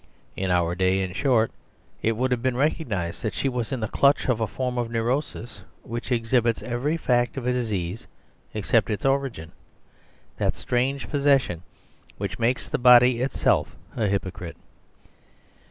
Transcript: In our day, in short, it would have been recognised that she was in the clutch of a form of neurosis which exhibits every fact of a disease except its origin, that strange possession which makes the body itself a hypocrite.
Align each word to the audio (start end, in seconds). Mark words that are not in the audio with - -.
In 0.35 0.49
our 0.49 0.73
day, 0.73 1.03
in 1.03 1.13
short, 1.13 1.51
it 2.01 2.13
would 2.13 2.31
have 2.31 2.41
been 2.41 2.57
recognised 2.57 3.21
that 3.21 3.35
she 3.35 3.47
was 3.47 3.71
in 3.71 3.81
the 3.81 3.87
clutch 3.87 4.27
of 4.27 4.41
a 4.41 4.47
form 4.47 4.79
of 4.79 4.89
neurosis 4.89 5.61
which 5.83 6.11
exhibits 6.11 6.63
every 6.63 6.97
fact 6.97 7.37
of 7.37 7.45
a 7.45 7.53
disease 7.53 8.07
except 8.51 8.89
its 8.89 9.05
origin, 9.05 9.51
that 10.37 10.55
strange 10.57 11.07
possession 11.07 11.61
which 12.17 12.39
makes 12.39 12.67
the 12.67 12.79
body 12.79 13.19
itself 13.21 13.75
a 13.95 14.07
hypocrite. 14.07 14.57